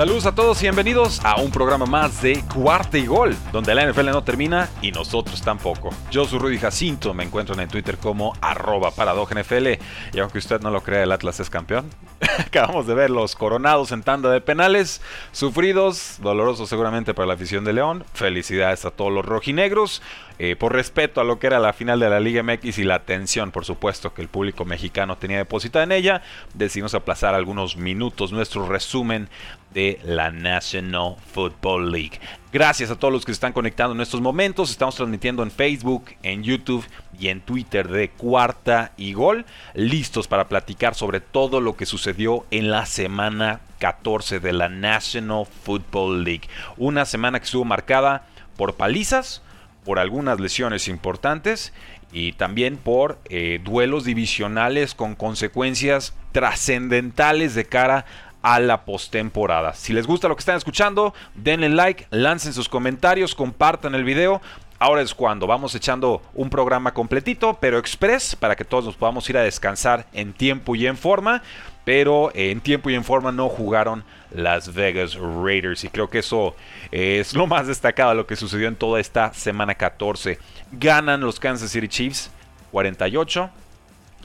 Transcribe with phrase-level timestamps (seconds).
[0.00, 3.84] Saludos a todos y bienvenidos a un programa más de Cuarta y Gol, donde la
[3.84, 5.90] NFL no termina y nosotros tampoco.
[6.10, 9.68] Yo soy Rudy Jacinto, me encuentran en Twitter como arroba NFL
[10.14, 11.90] y aunque usted no lo crea, el Atlas es campeón.
[12.38, 17.66] Acabamos de ver los coronados en tanda de penales, sufridos, dolorosos seguramente para la afición
[17.66, 18.06] de León.
[18.14, 20.00] Felicidades a todos los rojinegros.
[20.42, 22.94] Eh, por respeto a lo que era la final de la Liga MX y la
[22.94, 26.22] atención, por supuesto, que el público mexicano tenía depositada en ella,
[26.54, 29.28] decidimos aplazar algunos minutos nuestro resumen
[29.74, 32.18] de la National Football League.
[32.54, 34.70] Gracias a todos los que se están conectando en estos momentos.
[34.70, 36.86] Estamos transmitiendo en Facebook, en YouTube
[37.18, 39.44] y en Twitter de Cuarta y Gol,
[39.74, 45.44] listos para platicar sobre todo lo que sucedió en la semana 14 de la National
[45.44, 46.48] Football League.
[46.78, 49.42] Una semana que estuvo marcada por palizas,
[49.90, 51.72] por algunas lesiones importantes
[52.12, 58.04] y también por eh, duelos divisionales con consecuencias trascendentales de cara
[58.40, 59.74] a la postemporada.
[59.74, 64.40] Si les gusta lo que están escuchando, denle like, lancen sus comentarios, compartan el video.
[64.82, 69.28] Ahora es cuando vamos echando un programa completito, pero express, para que todos nos podamos
[69.28, 71.42] ir a descansar en tiempo y en forma.
[71.84, 75.84] Pero en tiempo y en forma no jugaron las Vegas Raiders.
[75.84, 76.56] Y creo que eso
[76.90, 80.38] es lo más destacado de lo que sucedió en toda esta semana 14.
[80.72, 82.30] Ganan los Kansas City Chiefs
[82.70, 83.50] 48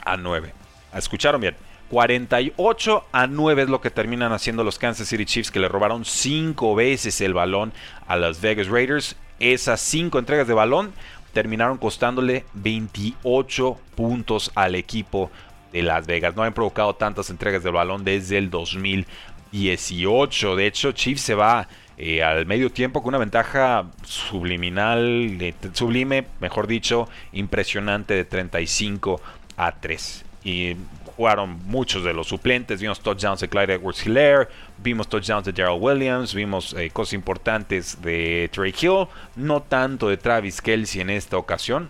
[0.05, 0.53] a 9.
[0.95, 1.57] ¿Escucharon bien?
[1.89, 6.05] 48 a 9 es lo que terminan haciendo los Kansas City Chiefs que le robaron
[6.05, 7.73] 5 veces el balón
[8.07, 9.17] a las Vegas Raiders.
[9.39, 10.93] Esas 5 entregas de balón
[11.33, 15.29] terminaron costándole 28 puntos al equipo
[15.73, 16.35] de Las Vegas.
[16.35, 20.55] No han provocado tantas entregas de balón desde el 2018.
[20.55, 25.37] De hecho, Chiefs se va eh, al medio tiempo con una ventaja subliminal,
[25.73, 29.19] sublime, mejor dicho, impresionante de 35
[29.57, 30.23] a 3.
[30.45, 30.77] Y
[31.15, 32.81] jugaron muchos de los suplentes.
[32.81, 38.01] Vimos touchdowns de Clyde Edwards Hilaire, vimos touchdowns de Daryl Williams, vimos eh, cosas importantes
[38.01, 41.89] de Trey Hill, no tanto de Travis Kelsey en esta ocasión.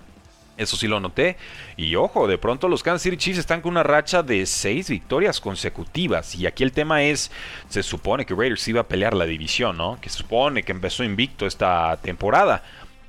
[0.57, 1.35] Eso sí lo noté.
[1.75, 5.41] Y ojo, de pronto los Kansas City Chiefs están con una racha de seis victorias
[5.41, 6.33] consecutivas.
[6.35, 7.29] Y aquí el tema es,
[7.67, 9.99] se supone que Raiders iba a pelear la división, ¿no?
[9.99, 12.63] Que se supone que empezó invicto esta temporada.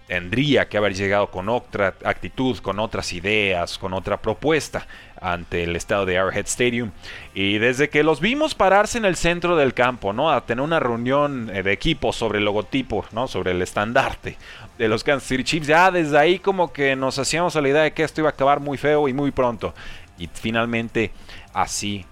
[0.06, 4.86] Tendría que haber llegado con otra actitud, con otras ideas, con otra propuesta
[5.20, 6.92] ante el estado de Arrowhead Stadium.
[7.34, 10.30] Y desde que los vimos pararse en el centro del campo, ¿no?
[10.30, 13.26] A tener una reunión eh, de equipo sobre el logotipo, ¿no?
[13.26, 14.36] Sobre el estandarte
[14.78, 17.92] de los Kansas City Chiefs, ya desde ahí como que nos hacíamos la idea de
[17.92, 19.74] que esto iba a acabar muy feo y muy pronto.
[20.18, 21.10] Y finalmente
[21.52, 22.04] así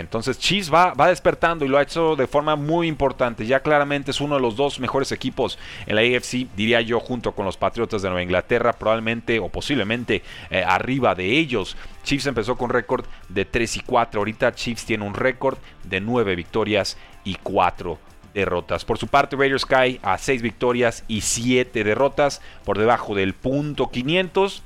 [0.00, 3.46] Entonces Chiefs va, va despertando y lo ha hecho de forma muy importante.
[3.46, 7.32] Ya claramente es uno de los dos mejores equipos en la AFC, diría yo, junto
[7.32, 11.76] con los Patriotas de Nueva Inglaterra, probablemente o posiblemente eh, arriba de ellos.
[12.04, 14.20] Chiefs empezó con récord de 3 y 4.
[14.20, 17.98] Ahorita Chiefs tiene un récord de 9 victorias y 4
[18.34, 18.84] derrotas.
[18.84, 23.90] Por su parte, Raiders cae a 6 victorias y 7 derrotas por debajo del punto
[23.90, 24.62] 500.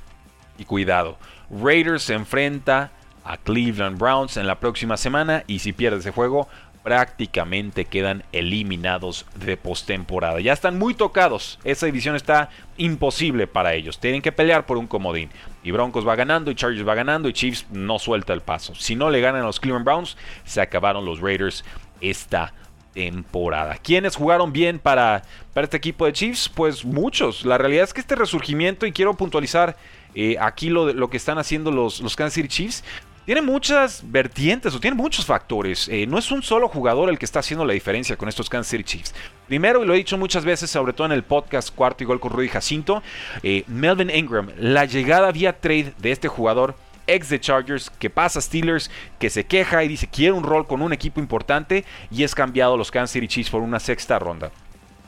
[0.57, 1.17] Y cuidado,
[1.51, 2.91] Raiders se enfrenta
[3.27, 6.47] a Cleveland Browns en la próxima semana y si pierde ese juego,
[6.87, 10.39] prácticamente quedan eliminados de postemporada.
[10.39, 11.59] Ya están muy tocados.
[11.65, 13.99] Esa división está imposible para ellos.
[13.99, 15.29] Tienen que pelear por un comodín.
[15.63, 18.73] Y Broncos va ganando, y Chargers va ganando, y Chiefs no suelta el paso.
[18.73, 20.15] Si no le ganan a los Cleveland Browns,
[20.45, 21.65] se acabaron los Raiders
[21.99, 22.53] esta
[22.93, 23.75] temporada.
[23.75, 25.23] ¿Quiénes jugaron bien para,
[25.53, 26.47] para este equipo de Chiefs?
[26.47, 27.45] Pues muchos.
[27.45, 29.75] La realidad es que este resurgimiento, y quiero puntualizar
[30.15, 32.83] eh, aquí lo, lo, que están haciendo los, los Kansas City Chiefs,
[33.27, 35.89] tiene muchas vertientes o tiene muchos factores.
[35.89, 38.71] Eh, no es un solo jugador el que está haciendo la diferencia con estos Kansas
[38.71, 39.13] City Chiefs.
[39.47, 42.21] Primero, y lo he dicho muchas veces, sobre todo en el podcast Cuarto y Gol
[42.21, 43.03] con Rudy Jacinto,
[43.43, 48.39] eh, Melvin Ingram, la llegada vía trade de este jugador ex de Chargers, que pasa
[48.39, 48.89] a Steelers,
[49.19, 52.77] que se queja y dice quiere un rol con un equipo importante y es cambiado
[52.77, 54.51] los Kansas City Chiefs por una sexta ronda.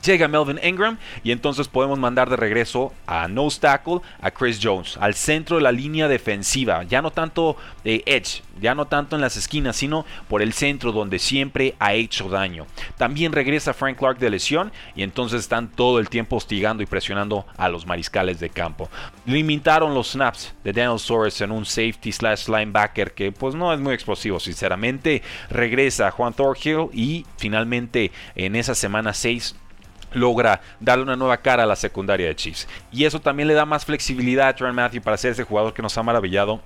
[0.04, 4.96] Llega Melvin Ingram y entonces podemos mandar de regreso a nose tackle a Chris Jones,
[4.98, 9.22] al centro de la línea defensiva, ya no tanto de edge, ya no tanto en
[9.22, 12.66] las esquinas, sino por el centro donde siempre ha hecho daño.
[12.96, 17.44] También regresa Frank Clark de lesión y entonces están todo el tiempo hostigando y presionando
[17.58, 18.88] a los mariscales de campo.
[19.26, 23.80] Limitaron los snaps de Daniel Soares en un safety slash linebacker que pues no es
[23.80, 25.22] muy explosivo, sinceramente.
[25.50, 29.56] Regresa Juan Thorhill y finalmente en esa semana 6
[30.12, 32.68] logra darle una nueva cara a la secundaria de Chiefs.
[32.92, 35.82] Y eso también le da más flexibilidad a Trent Matthew para ser ese jugador que
[35.82, 36.60] nos ha maravillado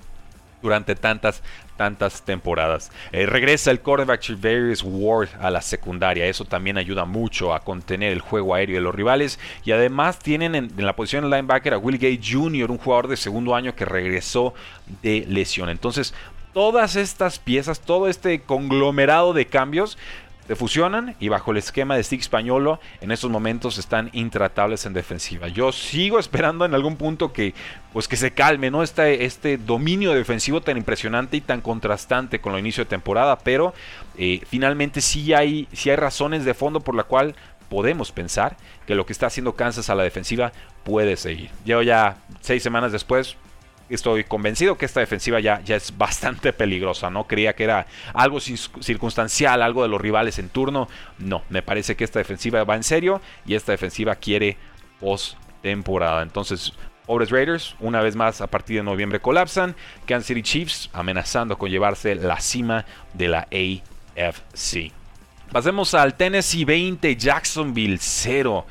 [0.65, 1.43] durante tantas,
[1.77, 2.91] tantas temporadas.
[3.13, 6.25] Eh, regresa el quarterback Treverius Ward a la secundaria.
[6.25, 9.39] Eso también ayuda mucho a contener el juego aéreo de los rivales.
[9.65, 13.19] Y además tienen en, la posición de linebacker a Will Gay Jr., un jugador de
[13.19, 14.55] segundo año que regresó
[15.03, 15.69] de lesión.
[15.69, 16.15] Entonces,
[16.55, 19.99] todas estas piezas, todo este conglomerado de cambios
[20.47, 24.93] se fusionan y bajo el esquema de Stick Españolo en estos momentos están intratables en
[24.93, 25.49] defensiva.
[25.49, 27.55] Yo sigo esperando en algún punto que
[27.93, 28.83] pues que se calme, ¿no?
[28.83, 33.73] Este, este dominio defensivo tan impresionante y tan contrastante con lo inicio de temporada, pero
[34.19, 37.35] eh, finalmente sí hay, sí hay razones de fondo por la cual
[37.69, 38.57] podemos pensar
[38.87, 40.53] que lo que está haciendo Kansas a la defensiva
[40.85, 41.51] puede seguir.
[41.65, 43.37] Llevo ya seis semanas después,
[43.89, 47.11] estoy convencido que esta defensiva ya, ya es bastante peligrosa.
[47.11, 50.89] No creía que era algo circunstancial, algo de los rivales en turno.
[51.19, 54.57] No, me parece que esta defensiva va en serio y esta defensiva quiere
[55.01, 56.23] post temporada.
[56.23, 56.73] Entonces,
[57.07, 59.75] pobres Raiders, una vez más a partir de noviembre colapsan.
[60.07, 64.93] Kansas City Chiefs amenazando con llevarse la cima de la AFC.
[65.53, 68.67] Pasemos al Tennessee 20, Jacksonville 0.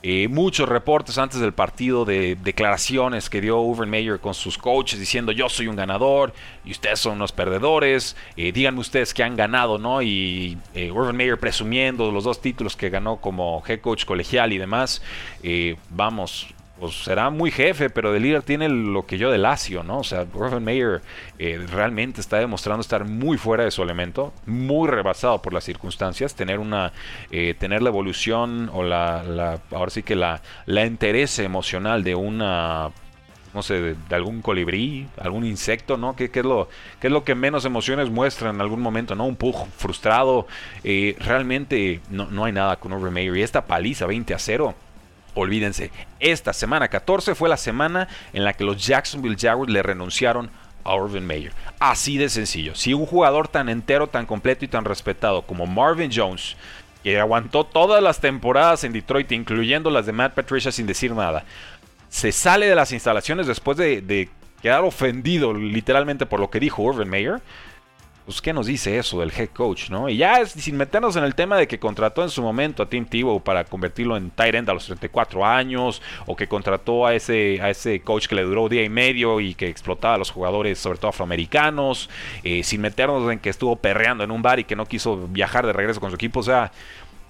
[0.00, 5.00] Eh, muchos reportes antes del partido de declaraciones que dio Urban Meyer con sus coaches
[5.00, 6.32] diciendo yo soy un ganador
[6.64, 8.14] y ustedes son unos perdedores.
[8.36, 10.00] Eh, díganme ustedes que han ganado, ¿no?
[10.00, 14.58] Y eh, Urban Meyer presumiendo los dos títulos que ganó como head coach colegial y
[14.58, 15.02] demás.
[15.90, 16.46] vamos,
[16.78, 19.98] pues será muy jefe, pero de líder tiene lo que yo de Lacio, ¿no?
[19.98, 20.26] O sea,
[20.60, 21.02] Meyer
[21.38, 26.34] eh, realmente está demostrando estar muy fuera de su elemento, muy rebasado por las circunstancias,
[26.34, 26.92] tener una,
[27.30, 32.14] eh, tener la evolución o la, la, ahora sí que la, la interés emocional de
[32.14, 32.90] una
[33.54, 36.14] no sé, de, algún colibrí, algún insecto, ¿no?
[36.14, 36.68] ¿Qué, es lo,
[37.00, 39.24] es lo que menos emociones muestra en algún momento, ¿no?
[39.24, 40.46] Un pujo frustrado.
[40.84, 43.36] Eh, realmente no, no, hay nada con Urban Meyer.
[43.36, 44.74] Y esta paliza 20 a 0
[45.38, 50.50] Olvídense, esta semana 14 fue la semana en la que los Jacksonville Jaguars le renunciaron
[50.82, 51.52] a Urban Meyer.
[51.78, 52.74] Así de sencillo.
[52.74, 56.56] Si un jugador tan entero, tan completo y tan respetado como Marvin Jones,
[57.04, 61.44] que aguantó todas las temporadas en Detroit, incluyendo las de Matt Patricia sin decir nada,
[62.08, 64.28] se sale de las instalaciones después de,
[64.60, 67.40] quedar ofendido literalmente por lo que dijo Urban Meyer,
[68.28, 70.06] pues, ¿qué nos dice eso del head coach, no?
[70.10, 73.06] Y ya sin meternos en el tema de que contrató en su momento a Tim
[73.06, 77.58] Tebow para convertirlo en tight end a los 34 años, o que contrató a ese,
[77.62, 80.78] a ese coach que le duró día y medio y que explotaba a los jugadores,
[80.78, 82.10] sobre todo afroamericanos,
[82.44, 85.64] eh, sin meternos en que estuvo perreando en un bar y que no quiso viajar
[85.64, 86.40] de regreso con su equipo.
[86.40, 86.70] O sea,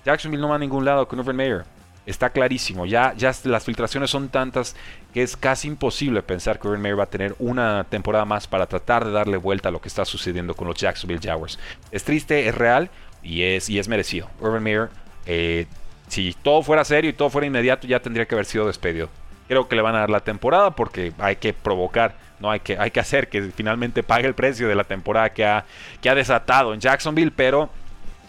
[0.04, 1.77] Jacksonville no va a ningún lado con Urban Meyer.
[2.08, 4.75] Está clarísimo, ya, ya las filtraciones son tantas
[5.12, 8.66] que es casi imposible pensar que Urban Meyer va a tener una temporada más para
[8.66, 11.58] tratar de darle vuelta a lo que está sucediendo con los Jacksonville Jaguars.
[11.90, 12.88] Es triste, es real
[13.22, 14.31] y es, y es merecido.
[14.40, 14.88] Urban Meyer,
[15.26, 15.66] eh,
[16.06, 19.10] si todo fuera serio y todo fuera inmediato, ya tendría que haber sido despedido.
[19.46, 22.78] Creo que le van a dar la temporada porque hay que provocar, no hay que,
[22.78, 25.66] hay que hacer que finalmente pague el precio de la temporada que ha,
[26.00, 27.69] que ha desatado en Jacksonville, pero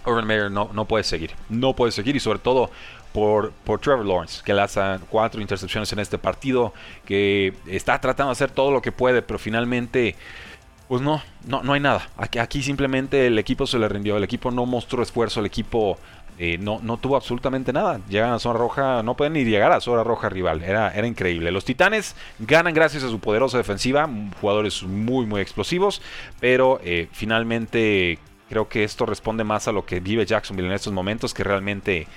[0.06, 1.32] Urban Meyer no, no puede seguir.
[1.48, 2.72] No puede seguir y sobre todo
[3.14, 6.74] por, por Trevor Lawrence, que lanza cuatro intercepciones en este partido,
[7.06, 10.16] que está tratando de hacer todo lo que puede, pero finalmente,
[10.88, 12.08] pues no, no, no hay nada.
[12.18, 15.98] Aquí, aquí simplemente el equipo se le rindió, el equipo no mostró esfuerzo, el equipo
[16.42, 18.00] eh, no, no, tuvo absolutamente nada.
[18.08, 20.64] Llegan a zona roja, no pueden ni llegar a zona roja rival.
[20.64, 21.52] Era, era increíble.
[21.52, 26.02] Los Titanes ganan gracias a su poderosa defensiva, jugadores muy, muy explosivos,
[26.40, 30.94] pero eh, finalmente creo que esto responde más a lo que vive Jacksonville en estos
[30.94, 32.08] momentos que realmente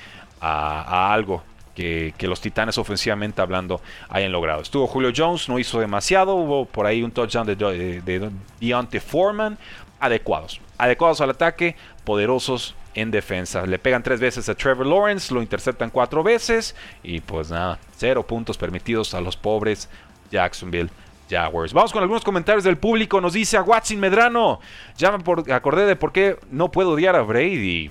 [0.42, 1.42] a, algo
[1.74, 4.62] que, los Titanes ofensivamente hablando hayan logrado.
[4.62, 8.30] Estuvo Julio Jones, no hizo demasiado, hubo por ahí un touchdown de, de,
[8.60, 9.56] Deontay Foreman,
[10.00, 13.64] adecuados, adecuados al ataque, poderosos en defensa.
[13.64, 18.26] Le pegan tres veces a Trevor Lawrence, lo interceptan cuatro veces y pues nada, cero
[18.26, 19.88] puntos permitidos a los pobres
[20.30, 20.90] Jacksonville
[21.30, 21.72] Jaguars.
[21.72, 23.20] Vamos con algunos comentarios del público.
[23.20, 24.60] Nos dice a Watson Medrano,
[24.96, 25.22] ya me
[25.54, 27.90] acordé de por qué no puedo odiar a Brady.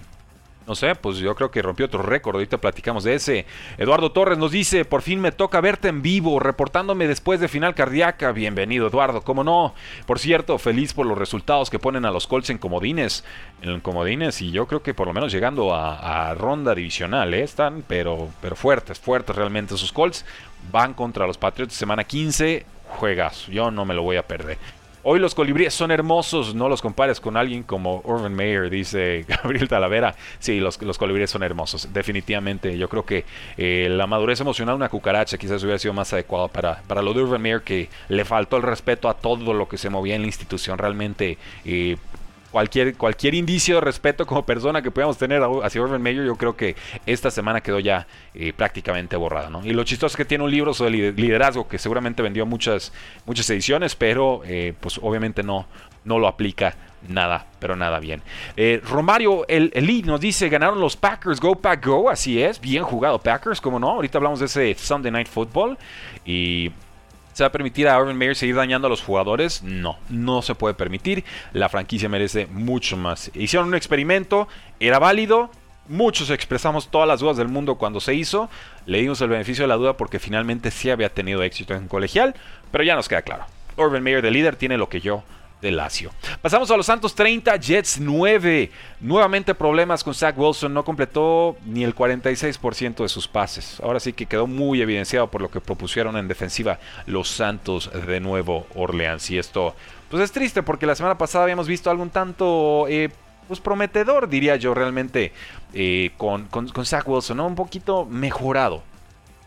[0.68, 2.36] No sé, pues yo creo que rompió otro récord.
[2.36, 3.46] Ahorita platicamos de ese.
[3.78, 7.74] Eduardo Torres nos dice: Por fin me toca verte en vivo, reportándome después de final
[7.74, 8.32] cardíaca.
[8.32, 9.22] Bienvenido, Eduardo.
[9.22, 9.74] ¿Cómo no?
[10.06, 13.24] Por cierto, feliz por los resultados que ponen a los Colts en comodines.
[13.62, 17.44] En comodines, y yo creo que por lo menos llegando a, ronda divisional, ¿eh?
[17.44, 20.26] están, pero, pero fuertes, fuertes realmente esos Colts.
[20.72, 22.66] Van contra los Patriots semana 15.
[23.00, 24.58] Juegas, yo no me lo voy a perder.
[25.04, 29.68] Hoy los colibríes son hermosos, no los compares con alguien como Urban Meyer, dice Gabriel
[29.68, 30.14] Talavera.
[30.38, 32.78] Sí, los, colibríes son hermosos, definitivamente.
[32.78, 33.26] Yo creo que
[33.58, 37.16] eh, la madurez emocional de una cucaracha quizás hubiera sido más adecuado para, para lo
[37.16, 40.22] de Urban Meyer, que le faltó el respeto a todo lo que se movía en
[40.22, 40.78] la institución.
[40.78, 41.98] Realmente eh,
[42.52, 46.56] cualquier, cualquier indicio de respeto como persona que podamos tener hacia Urban Meyer, yo creo
[46.56, 49.50] que esta semana quedó ya eh, prácticamente borrada.
[49.50, 49.66] ¿no?
[49.66, 52.92] Y lo chistoso es que tiene un libro sobre liderazgo que seguramente vendió muchas,
[53.26, 55.66] muchas ediciones, pero eh, pues obviamente no,
[56.04, 56.76] no lo aplica
[57.08, 58.22] nada, pero nada bien.
[58.56, 62.84] Eh, Romario, el, el nos dice, ganaron los Packers, Go Pack Go, así es, bien
[62.84, 65.78] jugado Packers, como no, ahorita hablamos de ese Sunday Night Football
[66.26, 66.72] y
[67.34, 69.64] ¿Se va a permitir a Urban Meyer seguir dañando a los jugadores?
[69.64, 71.24] No, no se puede permitir.
[71.54, 73.32] La franquicia merece mucho más.
[73.34, 74.48] Hicieron un experimento,
[74.80, 75.50] era válido.
[75.88, 78.50] Muchos expresamos todas las dudas del mundo cuando se hizo.
[78.86, 82.36] Le dimos el beneficio de la duda porque finalmente sí había tenido éxito en colegial.
[82.72, 83.46] Pero ya nos queda claro.
[83.78, 85.24] Urban Meyer de líder tiene lo que yo
[85.62, 86.12] de Lazio.
[86.42, 88.72] Pasamos a los Santos 30, Jets 9.
[89.00, 93.80] Nuevamente problemas con Zach Wilson, no completó ni el 46% de sus pases.
[93.82, 98.20] Ahora sí que quedó muy evidenciado por lo que propusieron en defensiva los Santos de
[98.20, 99.30] Nuevo Orleans.
[99.30, 99.76] Y esto,
[100.10, 102.86] pues es triste porque la semana pasada habíamos visto algo un tanto...
[102.88, 103.10] Eh,
[103.48, 105.34] pues prometedor, diría yo, realmente
[105.74, 107.42] eh, con, con, Zach Wilson.
[107.42, 108.82] Un poquito mejorado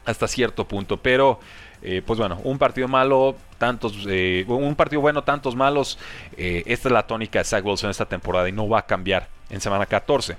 [0.05, 1.41] hasta cierto punto, pero
[1.85, 5.99] eh, pues bueno, un partido malo, tantos, eh, un partido bueno, tantos malos.
[6.37, 9.29] Eh, esta es la tónica de Zach Wilson esta temporada y no va a cambiar
[9.51, 10.37] en semana 14.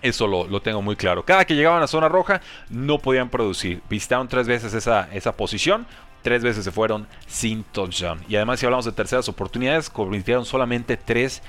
[0.00, 1.22] Eso lo, tengo muy claro.
[1.22, 3.82] Cada que llegaban a zona roja no podían producir.
[3.90, 5.86] Visitaron tres veces esa, esa posición.
[6.22, 8.20] Tres veces se fueron sin touchdown.
[8.26, 11.42] Y además si hablamos de terceras oportunidades, convirtieron solamente tres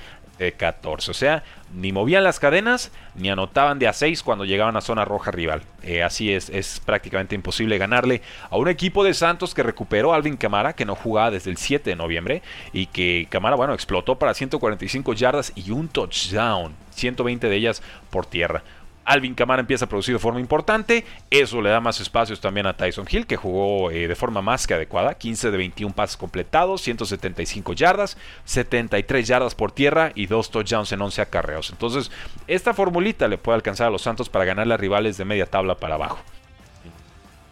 [0.50, 1.12] 14.
[1.12, 5.04] O sea, ni movían las cadenas ni anotaban de a 6 cuando llegaban a zona
[5.04, 5.62] roja rival.
[5.84, 10.16] Eh, así es, es prácticamente imposible ganarle a un equipo de Santos que recuperó a
[10.16, 14.18] Alvin Camara, que no jugaba desde el 7 de noviembre, y que Camara, bueno, explotó
[14.18, 18.64] para 145 yardas y un touchdown, 120 de ellas por tierra.
[19.04, 21.04] Alvin Kamara empieza a producir de forma importante.
[21.30, 24.66] Eso le da más espacios también a Tyson Hill, que jugó eh, de forma más
[24.66, 25.14] que adecuada.
[25.14, 31.02] 15 de 21 pases completados, 175 yardas, 73 yardas por tierra y 2 touchdowns en
[31.02, 31.70] 11 acarreos.
[31.70, 32.10] Entonces,
[32.46, 35.76] esta formulita le puede alcanzar a los Santos para ganarle a rivales de media tabla
[35.76, 36.18] para abajo.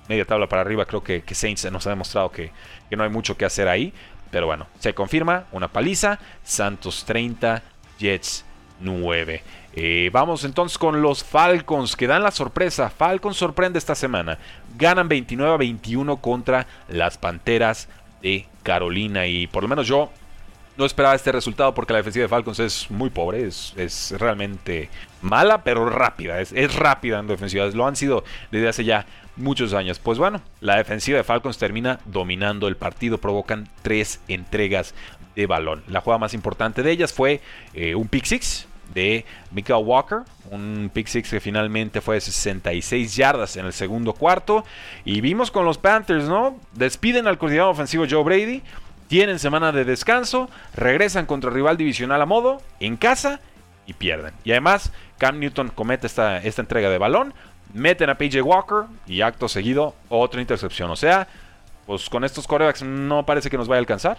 [0.09, 2.53] Media tabla para arriba, creo que, Saints nos ha demostrado que,
[2.89, 3.93] que no hay mucho que hacer ahí.
[4.31, 6.19] Pero bueno, se confirma una paliza.
[6.45, 7.63] Santos 30,
[7.99, 8.45] Jets
[8.81, 9.43] 9.
[9.73, 12.91] Eh, vamos entonces con los Falcons que dan la sorpresa.
[12.91, 14.39] Falcons sorprende esta semana.
[14.77, 17.89] Ganan 29 a 21 contra las Panteras
[18.23, 19.27] de Carolina.
[19.27, 20.11] Y por lo menos yo
[20.77, 23.47] no esperaba este resultado porque la defensiva de Falcons es muy pobre.
[23.47, 24.89] Es, realmente
[25.23, 26.41] mala, pero rápida.
[26.41, 27.67] Es, es rápida en defensiva.
[27.67, 30.01] Lo han sido desde hace ya muchos años.
[30.01, 33.19] Pues bueno, la defensiva de Falcons termina dominando el partido.
[33.19, 34.95] Provocan tres entregas
[35.37, 35.85] de balón.
[35.87, 37.41] La jugada más importante de ellas fue
[37.73, 40.21] eh, un pick six de Michael Walker,
[40.51, 44.65] un pick six que finalmente fue de 66 yardas en el segundo cuarto.
[45.05, 46.59] Y vimos con los Panthers, ¿no?
[46.73, 48.63] Despiden al coordinador ofensivo Joe Brady,
[49.09, 53.41] tienen semana de descanso, regresan contra el rival divisional a modo, en casa
[53.87, 54.35] y pierden.
[54.45, 57.35] Y además, Cam Newton comete esta, esta entrega de balón,
[57.75, 60.91] meten a PJ Walker y acto seguido otra intercepción.
[60.91, 61.27] O sea,
[61.87, 64.19] pues con estos corebacks no parece que nos vaya a alcanzar.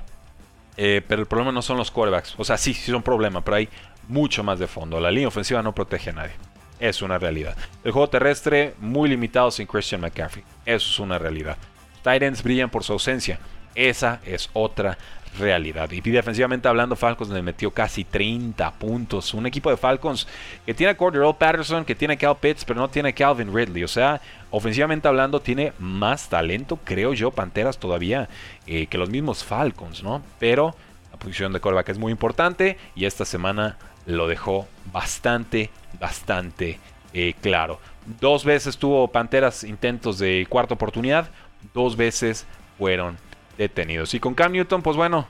[0.78, 2.36] Eh, pero el problema no son los corebacks.
[2.38, 3.70] O sea, sí, sí son problema, pero hay
[4.08, 5.00] mucho más de fondo.
[5.00, 6.34] La línea ofensiva no protege a nadie.
[6.79, 7.55] Es una realidad.
[7.84, 10.43] El juego terrestre muy limitado sin Christian McCaffrey.
[10.65, 11.58] Eso es una realidad.
[12.03, 13.39] Titans brillan por su ausencia.
[13.75, 14.98] Esa es otra
[15.38, 15.89] realidad.
[15.91, 19.34] Y defensivamente hablando, Falcons le metió casi 30 puntos.
[19.34, 20.27] Un equipo de Falcons
[20.65, 23.84] que tiene a Cordero Patterson, que tiene Cal Pitts, pero no tiene Calvin Ridley.
[23.84, 28.29] O sea, ofensivamente hablando, tiene más talento, creo yo, Panteras todavía,
[28.67, 30.22] eh, que los mismos Falcons, ¿no?
[30.39, 30.75] Pero
[31.12, 36.79] la posición de coreback es muy importante y esta semana lo dejó bastante, bastante
[37.13, 37.79] eh, claro.
[38.20, 41.29] Dos veces tuvo Panteras intentos de cuarta oportunidad,
[41.74, 42.46] dos veces
[42.77, 43.17] fueron
[43.58, 44.13] detenidos.
[44.13, 45.27] Y con Cam Newton, pues bueno,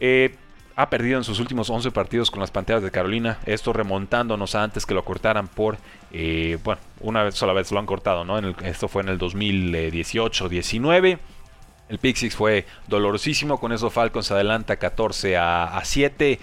[0.00, 0.34] eh,
[0.74, 3.38] ha perdido en sus últimos 11 partidos con las Panteras de Carolina.
[3.46, 5.78] Esto remontándonos antes que lo cortaran por,
[6.12, 8.38] eh, bueno, una vez sola vez lo han cortado, ¿no?
[8.38, 11.18] esto fue en el 2018-19.
[11.88, 16.38] El Pixix fue dolorosísimo, con eso Falcons adelanta 14 a, a 7.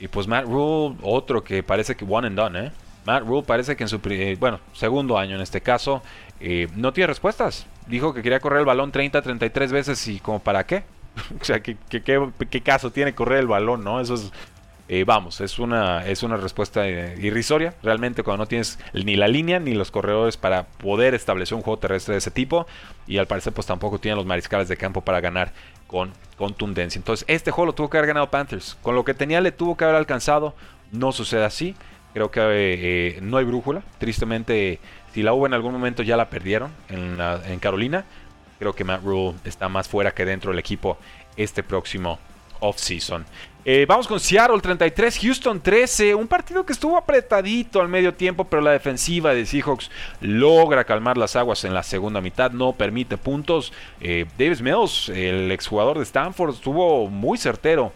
[0.00, 2.72] Y pues Matt Rule, otro que parece que one and done, ¿eh?
[3.04, 4.00] Matt Rule parece que en su
[4.38, 6.02] bueno, segundo año en este caso
[6.40, 7.66] eh, no tiene respuestas.
[7.86, 10.84] Dijo que quería correr el balón 30, 33 veces y como para qué.
[11.40, 14.00] o sea, ¿qué, qué, caso tiene correr el balón, no?
[14.00, 14.30] Eso es,
[14.90, 17.74] eh, vamos, es una, es una respuesta eh, irrisoria.
[17.82, 21.78] Realmente cuando no tienes ni la línea ni los corredores para poder establecer un juego
[21.78, 22.66] terrestre de ese tipo.
[23.06, 25.52] Y al parecer pues tampoco tienen los mariscales de campo para ganar
[25.86, 26.98] con contundencia.
[26.98, 28.78] Entonces este juego lo tuvo que haber ganado Panthers.
[28.80, 30.54] Con lo que tenía le tuvo que haber alcanzado.
[30.90, 31.76] No sucede así.
[32.14, 33.82] Creo que eh, no hay brújula.
[33.98, 34.80] Tristemente,
[35.12, 38.06] si la hubo en algún momento ya la perdieron en, Carolina.
[38.58, 40.98] Creo que Matt Rule está más fuera que dentro del equipo
[41.36, 42.18] este próximo
[42.60, 43.24] offseason.
[43.64, 46.14] Eh, vamos con Seattle 33, Houston 13.
[46.14, 49.90] Un partido que estuvo apretadito al medio tiempo, pero la defensiva de Seahawks
[50.22, 52.50] logra calmar las aguas en la segunda mitad.
[52.50, 53.72] No permite puntos.
[54.00, 57.92] Eh, Davis Mills, el exjugador de Stanford, estuvo muy certero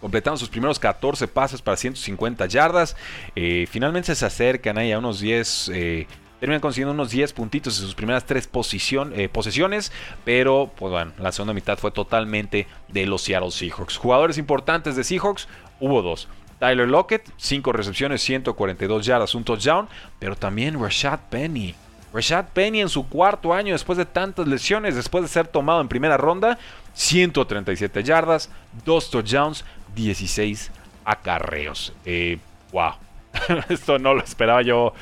[0.00, 2.96] completando sus primeros 14 pases para 150 yardas.
[3.36, 5.70] Eh, finalmente se acercan ahí a unos 10.
[5.74, 6.06] Eh,
[6.40, 9.92] terminan consiguiendo unos 10 puntitos en sus primeras tres eh, posesiones.
[10.24, 13.98] Pero, pues bueno, la segunda mitad fue totalmente de los Seattle Seahawks.
[13.98, 15.46] Jugadores importantes de Seahawks,
[15.78, 16.28] hubo dos.
[16.58, 19.88] Tyler Lockett, 5 recepciones, 142 yardas, un touchdown.
[20.18, 21.74] Pero también Rashad Penny.
[22.12, 25.88] Rashad Penny en su cuarto año después de tantas lesiones, después de ser tomado en
[25.88, 26.58] primera ronda,
[26.94, 28.50] 137 yardas,
[28.84, 30.72] 2 touchdowns, 16
[31.04, 31.92] acarreos.
[32.04, 32.38] Eh,
[32.72, 32.94] wow.
[33.68, 34.92] Esto no lo esperaba yo.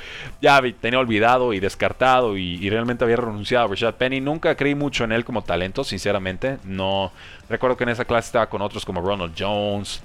[0.40, 4.20] Ya tenía olvidado y descartado y, realmente había renunciado a Rashad Penny.
[4.20, 6.58] Nunca creí mucho en él como talento, sinceramente.
[6.64, 7.12] No
[7.48, 10.02] recuerdo que en esa clase estaba con otros como Ronald Jones.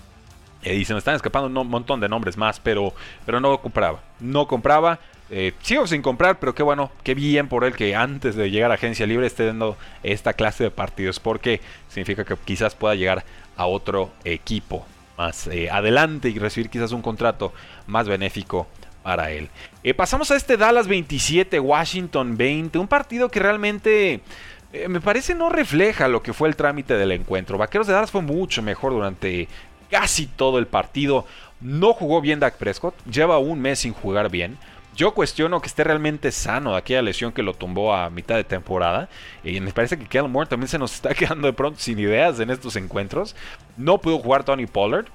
[0.64, 2.94] y se me están escapando un montón de nombres más, pero,
[3.26, 4.00] pero no compraba.
[4.20, 5.00] No compraba.
[5.30, 8.72] Eh, sigo sin comprar, pero qué bueno, qué bien por él que antes de llegar
[8.72, 13.24] a agencia libre esté dando esta clase de partidos, porque significa que quizás pueda llegar
[13.56, 14.86] a otro equipo
[15.18, 17.54] más eh, adelante y recibir quizás un contrato
[17.88, 18.68] más benéfico
[19.04, 19.50] para él.
[19.84, 24.22] Eh, pasamos a este Dallas 27, Washington 20, un partido que realmente
[24.90, 27.60] me parece no refleja lo que fue el trámite del encuentro.
[27.60, 29.48] Vaqueros de Dallas fue mucho mejor durante
[29.92, 31.28] casi todo el partido.
[31.62, 34.58] No jugó bien Dak Prescott, lleva un mes sin jugar bien.
[34.96, 38.44] Yo cuestiono que esté realmente sano de aquella lesión que lo tumbó a mitad de
[38.44, 39.10] temporada.
[39.44, 42.40] Y me parece que Kellen Moore también se nos está quedando de pronto sin ideas
[42.40, 43.36] en estos encuentros.
[43.76, 45.06] No pudo jugar Tony Pollard.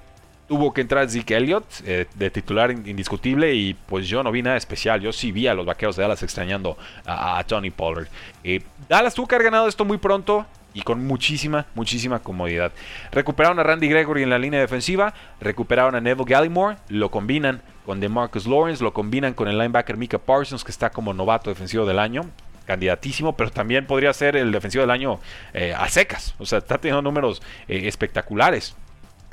[0.49, 4.57] Tuvo que entrar Zeke Elliott eh, de titular indiscutible y pues yo no vi nada
[4.57, 5.01] especial.
[5.01, 8.09] Yo sí vi a los vaqueros de Dallas extrañando a, Tony Pollard.
[8.43, 12.73] Eh, Dallas tuvo que haber ganado esto muy pronto y con muchísima, muchísima comodidad.
[13.13, 18.01] Recuperaron a Randy Gregory en la línea defensiva, recuperaron a Neville Gallimore, lo combinan con
[18.01, 21.99] DeMarcus Lawrence, lo combinan con el linebacker Mika Parsons, que está como novato defensivo del
[21.99, 22.21] año,
[22.67, 25.21] candidatísimo, pero también podría ser el defensivo del año
[25.55, 26.35] eh, a secas.
[26.39, 28.77] O sea, está teniendo números eh, espectaculares.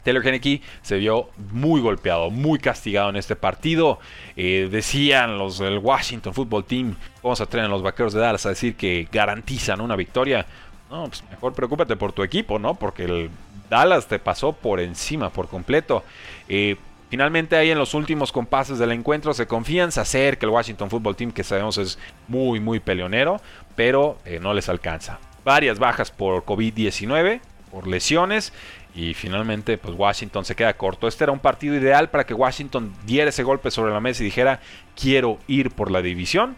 [0.05, 3.99] Taylor Henneke se vio muy golpeado, muy castigado en este partido.
[4.37, 8.45] Eh, decían los del Washington Football Team, vamos a traer a los vaqueros de Dallas
[8.45, 10.45] a decir que garantizan una victoria.
[10.89, 12.75] No, pues mejor preocúpate por tu equipo, ¿no?
[12.75, 13.29] Porque el
[13.69, 16.05] Dallas te pasó por encima, por completo.
[16.47, 16.77] Eh,
[17.09, 21.15] Finalmente ahí en los últimos compases del encuentro se confían, se acerca el Washington Football
[21.15, 23.39] Team que sabemos es muy muy peleonero,
[23.75, 25.19] pero eh, no les alcanza.
[25.43, 27.41] Varias bajas por COVID-19,
[27.71, 28.53] por lesiones
[28.95, 31.07] y finalmente pues Washington se queda corto.
[31.07, 34.25] Este era un partido ideal para que Washington diera ese golpe sobre la mesa y
[34.25, 34.59] dijera
[34.99, 36.55] quiero ir por la división.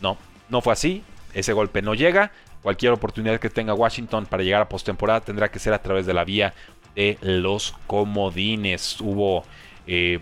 [0.00, 0.16] No,
[0.48, 1.02] no fue así,
[1.34, 2.32] ese golpe no llega.
[2.62, 6.14] Cualquier oportunidad que tenga Washington para llegar a postemporada tendrá que ser a través de
[6.14, 6.54] la vía
[6.94, 9.00] de los comodines.
[9.00, 9.44] Hubo
[9.86, 10.20] eh,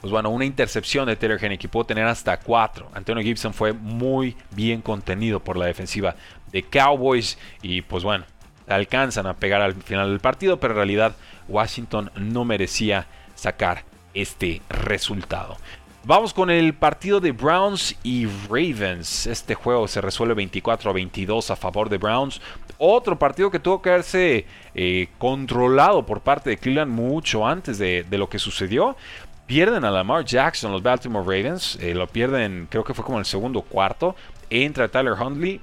[0.00, 2.90] pues bueno, una intercepción de Taylor que pudo tener hasta cuatro.
[2.94, 6.16] Antonio Gibson fue muy bien contenido por la defensiva
[6.52, 8.24] de Cowboys y pues bueno,
[8.66, 11.16] alcanzan a pegar al final del partido, pero en realidad
[11.48, 15.56] Washington no merecía sacar este resultado.
[16.02, 19.26] Vamos con el partido de Browns y Ravens.
[19.26, 22.40] Este juego se resuelve 24 a 22 a favor de Browns.
[22.78, 28.06] Otro partido que tuvo que haberse eh, controlado por parte de Cleveland mucho antes de,
[28.12, 28.96] lo que sucedió.
[29.44, 31.76] Pierden a Lamar Jackson los Baltimore Ravens.
[31.82, 34.16] Eh, lo pierden, creo que fue como en el segundo cuarto.
[34.48, 35.60] Entra Tyler Hundley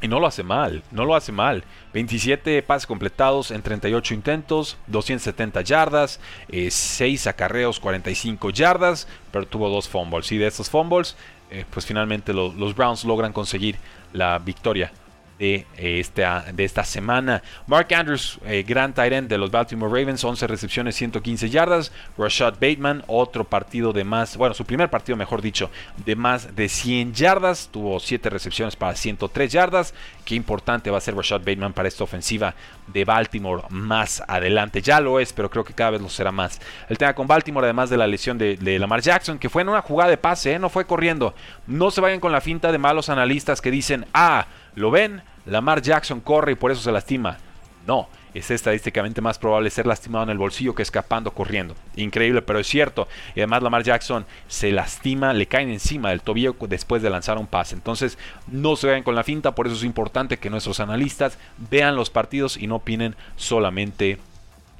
[0.00, 1.64] y no lo hace mal, no lo hace mal.
[1.92, 9.68] 27 pases completados en 38 intentos, 270 yardas, 6 eh, acarreos, 45 yardas, pero tuvo
[9.68, 10.30] dos fumbles.
[10.32, 11.16] Y de estos fumbles,
[11.50, 13.76] eh, pues finalmente los Browns logran conseguir
[14.12, 14.92] la victoria
[15.40, 17.42] de, esta, de esta semana.
[17.66, 21.92] Mark Andrews, gran tight end de los Baltimore Ravens, 11 recepciones, 115 yardas.
[22.18, 25.70] Rashad Bateman, otro partido de más, bueno, su primer partido, mejor dicho,
[26.04, 27.70] de más de 100 yardas.
[27.72, 29.94] Tuvo 7 recepciones para 103 yardas.
[30.26, 32.54] Qué importante va a ser Rashad Bateman para esta ofensiva
[32.86, 34.82] de Baltimore más adelante.
[34.82, 36.60] Ya lo es, pero creo que cada vez lo será más.
[36.88, 39.82] El tema con Baltimore, además de la lesión de, Lamar Jackson, que fue en una
[39.82, 41.34] jugada de pase, no fue corriendo.
[41.66, 45.82] No se vayan con la finta de malos analistas que dicen, ah, lo ven, Lamar
[45.82, 47.38] Jackson corre y por eso se lastima.
[47.86, 51.74] No, es estadísticamente más probable ser lastimado en el bolsillo que escapando corriendo.
[51.96, 53.08] Increíble, pero es cierto.
[53.34, 57.46] Y además Lamar Jackson se lastima, le caen encima del tobillo después de lanzar un
[57.46, 57.74] pase.
[57.74, 61.38] Entonces no se vayan con la finta, por eso es importante que nuestros analistas
[61.70, 64.18] vean los partidos y no opinen solamente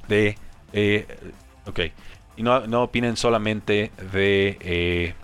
[0.08, 0.36] de...
[0.72, 1.06] Eh,
[1.66, 1.80] ok.
[2.36, 4.56] Y no, opinen solamente de...
[4.60, 5.14] Eh,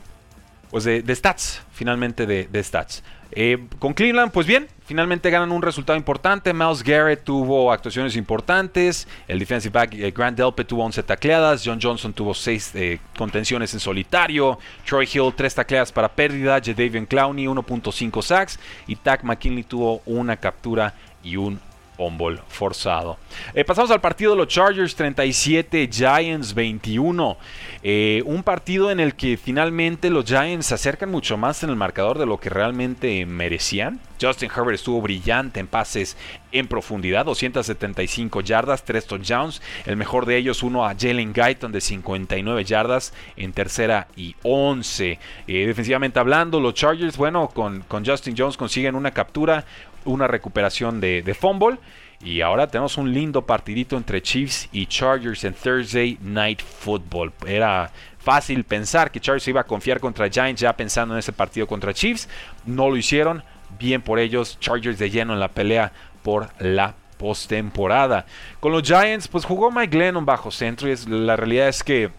[0.71, 3.03] pues de, stats, finalmente de stats.
[3.33, 6.53] Eh, con Cleveland, pues bien, finalmente ganan un resultado importante.
[6.53, 9.07] Miles Garrett tuvo actuaciones importantes.
[9.29, 11.63] El defensive back eh, Grant Delpe tuvo 11 tacleadas.
[11.65, 14.59] John Johnson tuvo 6 eh, contenciones en solitario.
[14.87, 16.61] Troy Hill 3 tacleadas para pérdida.
[16.65, 18.59] Jadavion Clowney 1.5 sacks.
[18.87, 21.61] Y Tack McKinley tuvo una captura y un
[21.97, 23.19] fumble forzado.
[23.55, 27.37] Eh, pasamos al partido de los Chargers 37, Giants 21.
[27.83, 31.77] Eh, un partido en el que finalmente los Giants se acercan mucho más en el
[31.77, 34.01] marcador de lo que realmente merecían.
[34.21, 36.17] Justin Herbert estuvo brillante en pases
[36.51, 39.61] en profundidad, 275 yardas, 3 touchdowns.
[39.85, 45.19] El mejor de ellos, uno a Jalen Guyton de 59 yardas en tercera y 11.
[45.47, 49.65] Eh, defensivamente hablando, los Chargers, bueno, con, con Justin Jones consiguen una captura,
[50.07, 51.79] una recuperación de, de fumble.
[52.25, 57.33] Y ahora tenemos un lindo partidito entre Chiefs y Chargers en Thursday Night Football.
[57.47, 61.67] Era fácil pensar que Chargers iba a confiar contra Giants ya pensando en ese partido
[61.67, 62.29] contra Chiefs.
[62.65, 63.43] No lo hicieron.
[63.79, 64.59] Bien por ellos.
[64.61, 65.93] Chargers de lleno en la pelea
[66.23, 68.27] por la postemporada.
[68.61, 70.91] Con los Giants, pues jugó Mike Lennon bajo centro.
[70.91, 72.11] Y la realidad es que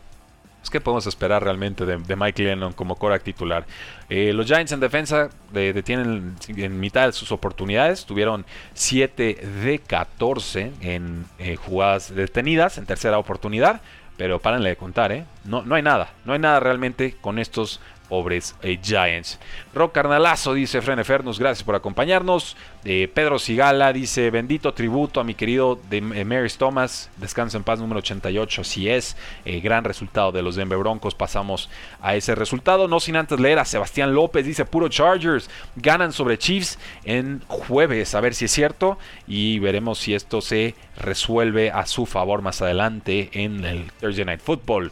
[0.70, 3.66] ¿Qué podemos esperar realmente de, Mike Lennon como Korak titular?
[4.10, 8.06] Eh, los Giants en defensa detienen en mitad de sus oportunidades.
[8.06, 13.82] Tuvieron 7 de 14 en eh, jugadas detenidas en tercera oportunidad.
[14.18, 15.26] Pero párenle de contar, ¿eh?
[15.46, 16.10] No, no hay nada.
[16.26, 19.40] No hay nada realmente con estos pobres eh, Giants.
[19.74, 22.58] Rock Carnalazo dice Frene Fernus, gracias por acompañarnos.
[22.84, 27.80] Eh, Pedro Sigala dice, bendito tributo a mi querido de eh, Thomas, descansa en paz
[27.80, 31.70] número 88, así es, gran resultado de los Denver Broncos, pasamos
[32.02, 36.38] a ese resultado, no sin antes leer a Sebastián López, dice puro Chargers, ganan sobre
[36.38, 41.86] Chiefs en jueves, a ver si es cierto, y veremos si esto se resuelve a
[41.86, 44.92] su favor más adelante en el Thursday Night Football.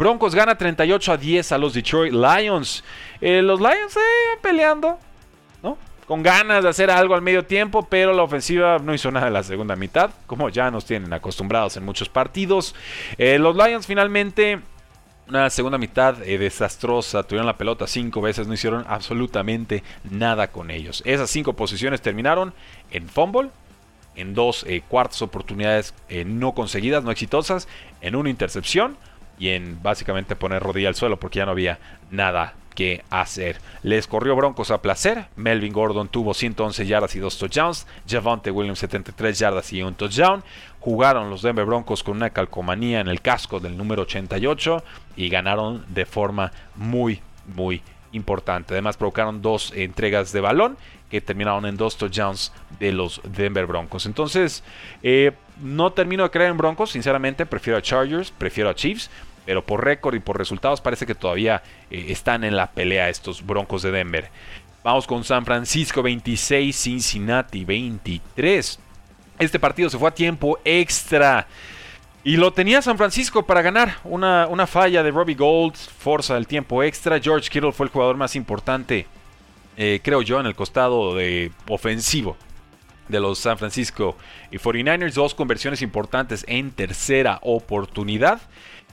[0.00, 2.82] Broncos gana 38 a 10 a los Detroit Lions.
[3.20, 4.98] Eh, los Lions eh, peleando,
[5.62, 5.76] ¿no?
[6.06, 9.34] Con ganas de hacer algo al medio tiempo, pero la ofensiva no hizo nada en
[9.34, 12.74] la segunda mitad, como ya nos tienen acostumbrados en muchos partidos.
[13.18, 14.60] Eh, los Lions finalmente
[15.28, 21.02] una segunda mitad desastrosa, tuvieron la pelota cinco veces, no hicieron absolutamente nada con ellos.
[21.04, 22.54] Esas cinco posiciones terminaron
[22.90, 23.50] en fumble,
[24.16, 25.94] en dos cuartas oportunidades
[26.26, 27.68] no conseguidas, no exitosas,
[28.00, 28.96] en una intercepción
[29.40, 33.58] y en básicamente poner rodilla al suelo porque ya no había nada que hacer.
[33.82, 35.26] Les corrió Broncos a placer.
[35.34, 37.86] Melvin Gordon tuvo 111 yardas y 2 touchdowns.
[38.08, 40.44] Javante Williams 73 yardas y un touchdown.
[40.78, 44.84] Jugaron los Denver Broncos con una calcomanía en el casco del número 88
[45.16, 47.20] y ganaron de forma muy,
[47.54, 48.74] muy importante.
[48.74, 50.76] Además provocaron dos entregas de balón
[51.10, 54.06] que terminaron en dos touchdowns de los Denver Broncos.
[54.06, 54.62] Entonces,
[55.02, 59.10] eh, no termino de creer en Broncos, sinceramente, prefiero a Chargers, prefiero a Chiefs
[59.50, 61.60] pero por récord y por resultados parece que todavía
[61.90, 64.30] eh, están en la pelea estos Broncos de Denver.
[64.84, 68.78] Vamos con San Francisco 26, Cincinnati 23.
[69.40, 71.48] Este partido se fue a tiempo extra.
[72.22, 73.96] Y lo tenía San Francisco para ganar.
[74.04, 77.18] Una, una falla de Robbie Gold, forza del tiempo extra.
[77.18, 79.08] George Kittle fue el jugador más importante,
[79.76, 82.36] eh, creo yo, en el costado de ofensivo
[83.08, 84.16] de los San Francisco
[84.52, 85.14] y 49ers.
[85.14, 88.40] Dos conversiones importantes en tercera oportunidad.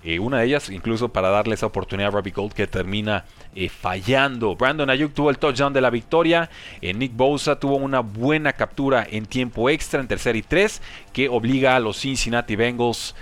[0.08, 3.68] Eh, una de ellas, incluso para darle esa oportunidad a Robbie Gold que termina eh,
[3.68, 4.56] fallando.
[4.56, 6.50] Brandon Ayuk tuvo el touchdown de la victoria.
[6.80, 11.28] Eh, Nick Bosa tuvo una buena captura en tiempo extra en tercer y tres que
[11.28, 13.16] obliga a los Cincinnati Bengals,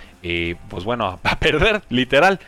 [0.70, 2.40] pues bueno, a, perder, literal.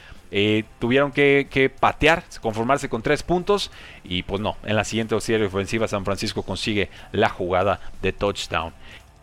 [0.77, 3.71] tuvieron que, que, patear, conformarse con tres puntos
[4.03, 8.71] y pues no, en la siguiente serie ofensiva San Francisco consigue la jugada de touchdown.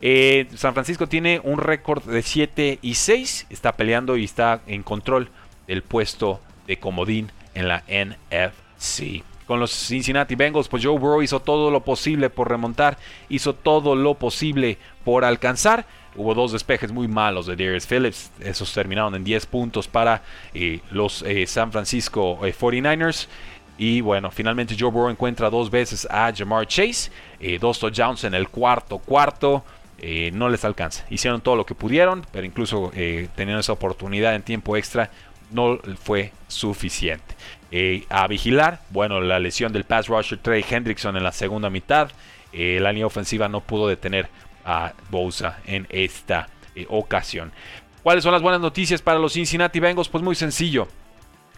[0.00, 3.46] Eh, San Francisco tiene un récord de 7 y 6.
[3.50, 5.30] Está peleando y está en control
[5.66, 9.22] del puesto de comodín en la NFC.
[9.46, 12.96] con los Cincinnati Bengals, pues Joe Burrow hizo todo lo posible por remontar,
[13.28, 15.84] hizo todo lo posible por alcanzar.
[16.16, 18.30] Hubo dos despejes muy malos de Darius Phillips.
[18.40, 20.22] Esos terminaron en 10 puntos para
[20.54, 23.26] eh, los eh, San Francisco 49ers.
[23.76, 27.10] Y bueno, finalmente Joe Burrow encuentra dos veces a Jamar Chase.
[27.60, 29.64] dos touchdowns en el cuarto cuarto.
[30.32, 31.04] No les alcanza.
[31.10, 32.90] Hicieron todo lo que pudieron, pero incluso
[33.34, 35.10] teniendo esa oportunidad en tiempo extra,
[35.50, 37.34] no fue suficiente.
[37.70, 42.10] Eh, a vigilar, bueno, la lesión del pass rusher Trey Hendrickson en la segunda mitad.
[42.52, 44.28] Eh, la línea ofensiva no pudo detener
[44.64, 47.52] a Bosa en esta eh, ocasión.
[48.02, 50.08] ¿Cuáles son las buenas noticias para los Cincinnati Bengals?
[50.08, 50.86] Pues muy sencillo.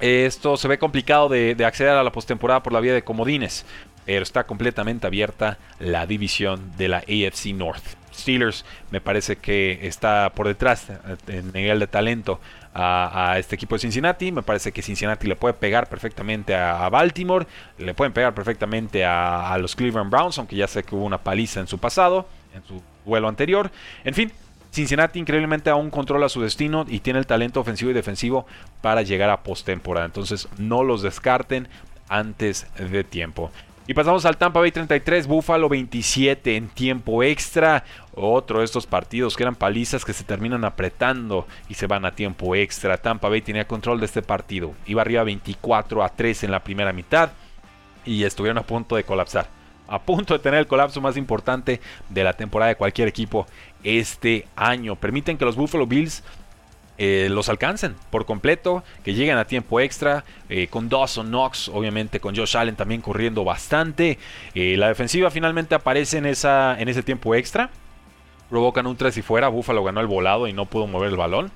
[0.00, 3.64] Esto se ve complicado de acceder a la postemporada por la vía de comodines,
[4.04, 8.05] pero está completamente abierta la división de la AFC North.
[8.16, 10.88] Steelers me parece que está por detrás
[11.28, 12.40] en nivel de talento
[12.74, 14.32] a, este equipo de Cincinnati.
[14.32, 17.46] Me parece que Cincinnati le puede pegar perfectamente a, Baltimore,
[17.78, 21.60] le pueden pegar perfectamente a, los Cleveland Browns, aunque ya sé que hubo una paliza
[21.60, 23.70] en su pasado, en su duelo anterior.
[24.04, 24.32] En fin,
[24.70, 28.46] Cincinnati increíblemente aún controla su destino y tiene el talento ofensivo y defensivo
[28.82, 30.06] para llegar a postemporada.
[30.06, 31.68] Entonces no los descarten
[32.08, 33.50] antes de tiempo.
[33.88, 37.84] Y pasamos al Tampa Bay 33, Buffalo 27 en tiempo extra.
[38.14, 42.12] Otro de estos partidos que eran palizas que se terminan apretando y se van a
[42.12, 42.96] tiempo extra.
[42.96, 44.74] Tampa Bay tenía control de este partido.
[44.86, 47.30] Iba arriba 24 a 3 en la primera mitad
[48.04, 49.46] y estuvieron a punto de colapsar.
[49.86, 53.46] A punto de tener el colapso más importante de la temporada de cualquier equipo
[53.84, 54.96] este año.
[54.96, 56.24] Permiten que los Buffalo Bills
[56.98, 62.20] eh, los alcancen por completo, que lleguen a tiempo extra, eh, con Dawson Knox, obviamente
[62.20, 64.18] con Josh Allen también corriendo bastante.
[64.54, 67.70] Eh, la defensiva finalmente aparece en, esa, en ese tiempo extra.
[68.48, 71.50] Provocan un 3 y fuera, Buffalo ganó el volado y no pudo mover el balón.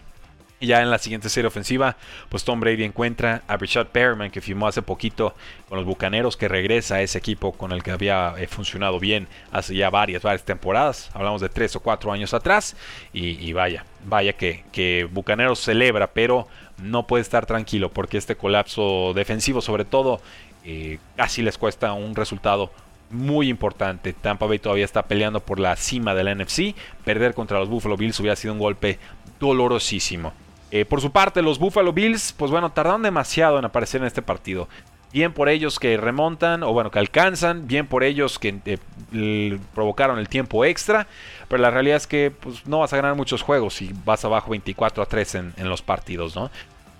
[0.62, 1.96] Y ya en la siguiente serie ofensiva,
[2.28, 5.34] pues Tom Brady encuentra a Richard Perriman, que firmó hace poquito
[5.70, 9.26] con los Bucaneros, que regresa a ese equipo con el que había eh, funcionado bien
[9.52, 11.10] hace ya varias, varias temporadas.
[11.14, 12.76] Hablamos de tres o cuatro años atrás.
[13.14, 16.46] Y, vaya, vaya que, que Bucaneros celebra, pero
[16.76, 20.20] no puede estar tranquilo porque este colapso defensivo, sobre todo,
[20.64, 22.70] eh, casi les cuesta un resultado
[23.08, 24.12] muy importante.
[24.12, 26.74] Tampa Bay todavía está peleando por la cima del NFC.
[27.04, 28.98] Perder contra los Buffalo Bills hubiera sido un golpe
[29.38, 30.32] dolorosísimo.
[30.70, 34.22] Eh, por su parte, los Buffalo Bills, pues bueno, tardaron demasiado en aparecer en este
[34.22, 34.68] partido.
[35.12, 40.20] Bien por ellos que remontan, o bueno, que alcanzan, bien por ellos que eh, provocaron
[40.20, 41.08] el tiempo extra,
[41.48, 44.50] pero la realidad es que pues, no vas a ganar muchos juegos si vas abajo
[44.50, 46.48] 24 a 3 en, los partidos, ¿no?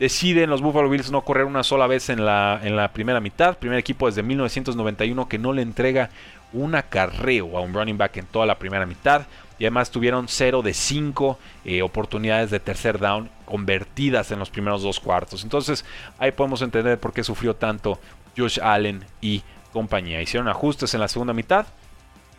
[0.01, 3.59] Deciden los Buffalo Bills no correr una sola vez en la, en la primera mitad.
[3.59, 6.09] Primer equipo desde 1991 que no le entrega
[6.53, 9.27] un acarreo a un running back en toda la primera mitad.
[9.59, 14.83] Y además tuvieron 0 de 5 eh, oportunidades de tercer down convertidas en los primeros
[14.83, 15.43] dos cuartos.
[15.45, 15.85] Entonces
[16.19, 18.01] ahí podemos entender por qué sufrió tanto
[18.37, 20.23] Josh Allen y compañía.
[20.23, 21.67] Hicieron ajustes en la segunda mitad.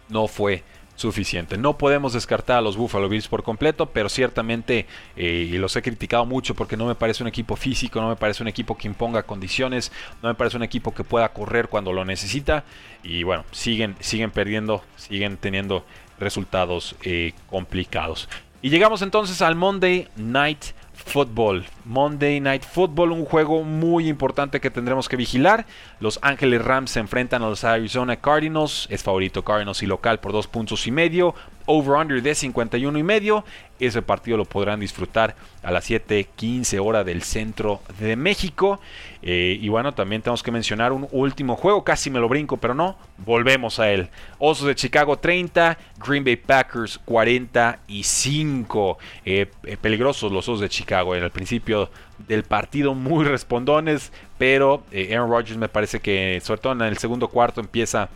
[0.10, 0.64] No fue
[1.02, 1.58] suficiente.
[1.58, 4.86] No podemos descartar a los Buffalo Bills por completo, pero ciertamente,
[5.16, 8.44] eh, los he criticado mucho porque no me parece un equipo físico, no me parece
[8.44, 12.06] un equipo que imponga condiciones, no me parece un equipo que pueda correr cuando lo
[12.06, 12.64] necesita.
[13.04, 15.86] Y bueno, siguen, siguen perdiendo, siguen teniendo
[16.20, 18.30] resultados eh, complicados.
[18.62, 21.66] Y llegamos entonces al Monday Night Football.
[21.86, 25.66] Monday Night Football, un juego muy importante que tendremos que vigilar.
[26.00, 28.88] Los Ángeles Rams se enfrentan a los Arizona Cardinals.
[28.90, 33.44] Es favorito Cardinals y local por dos puntos y medio over-under de 51 y medio.
[33.80, 38.80] Ese partido lo podrán disfrutar a las 7:15 hora del centro de México.
[39.24, 42.76] Eh, y bueno, también tenemos que mencionar un último juego, casi me lo brinco, pero
[42.76, 44.10] no, volvemos a él.
[44.38, 48.98] Osos de Chicago 30, Green Bay Packers 45.
[49.26, 51.81] Eh, eh, peligrosos los Osos de Chicago en el principio
[52.28, 57.28] del partido, muy respondones, pero Aaron Rodgers me parece que, sobre todo en el segundo
[57.28, 58.10] cuarto, empieza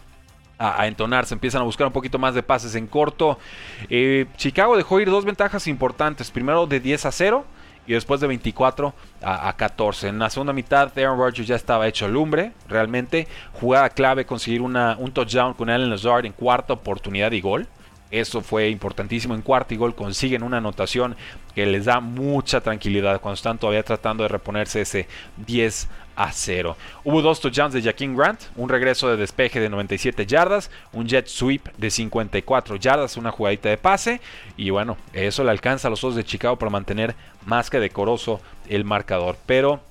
[0.58, 3.38] a, entonarse, empiezan a buscar un poquito más de pases en corto.
[3.89, 7.45] Eh, Chicago dejó ir dos ventajas importantes, primero de 10 a 0
[7.88, 10.08] y después de 24 a, 14.
[10.08, 13.28] En la segunda mitad, Aaron Rodgers ya estaba hecho lumbre, realmente.
[13.54, 17.67] Jugada clave, conseguir un touchdown con Allen Lazard en cuarta oportunidad y gol.
[18.19, 19.36] Eso fue importantísimo.
[19.36, 21.15] En cuarto y gol consiguen una anotación
[21.54, 25.08] que les da mucha tranquilidad cuando están todavía tratando de reponerse ese
[25.45, 26.78] 10 a 0.
[27.04, 31.28] Hubo dos touchdowns de Jaquin Grant, un regreso de despeje de 97 yardas, un jet
[31.28, 34.21] sweep de 54 yardas, una jugadita de pase.
[34.56, 38.39] Y bueno, eso le alcanza a los dos de Chicago para mantener más que decoroso
[38.69, 39.38] el marcador.
[39.45, 39.82] Pero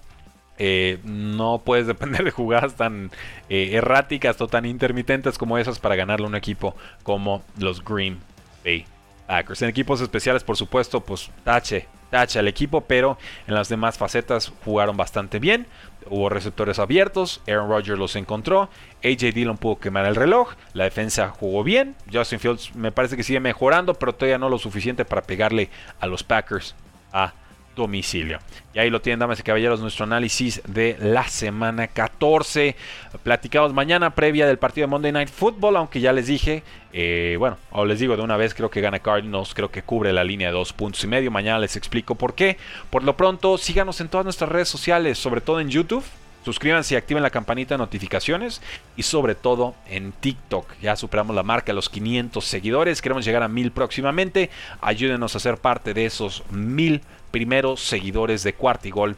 [0.59, 3.11] eh, no puedes depender de jugadas tan
[3.49, 8.21] eh, erráticas o tan intermitentes como esas para ganarle a un equipo como los Green
[8.65, 8.87] Bay
[9.27, 9.63] Packers.
[9.63, 14.53] En equipos especiales, por supuesto, pues tache, tacha al equipo, pero en las demás facetas
[14.65, 15.67] jugaron bastante bien.
[16.09, 18.69] Hubo receptores abiertos, Aaron Rodgers los encontró,
[19.03, 23.23] AJ Dillon pudo quemar el reloj, la defensa jugó bien, Justin Fields me parece que
[23.23, 26.75] sigue mejorando, pero todavía no lo suficiente para pegarle a los Packers
[27.11, 27.33] a
[27.75, 28.39] domicilio.
[28.73, 32.77] Y ahí lo tienen, damas y caballeros, nuestro análisis de la semana 14.
[33.23, 37.57] Platicamos mañana previa del partido de Monday Night Football, aunque ya les dije, eh, bueno,
[37.71, 40.49] o les digo de una vez, creo que gana Cardinals, creo que cubre la línea
[40.49, 41.31] de dos puntos y medio.
[41.31, 42.57] Mañana les explico por qué.
[42.91, 46.05] Por lo pronto, síganos en todas nuestras redes sociales, sobre todo en YouTube.
[46.45, 48.61] Suscríbanse y activen la campanita de notificaciones
[48.97, 50.75] y sobre todo en TikTok.
[50.83, 53.01] Ya superamos la marca de los 500 seguidores.
[53.01, 54.51] Queremos llegar a 1000 próximamente.
[54.83, 57.01] Ayúdenos a ser parte de esos 1000
[57.35, 59.17] primeros seguidores de Cuarta y Gol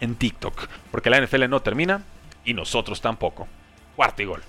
[0.00, 0.68] en TikTok.
[0.90, 2.02] Porque la NFL no termina
[2.46, 3.46] y nosotros tampoco.
[3.94, 4.42] Cuarta y Gol.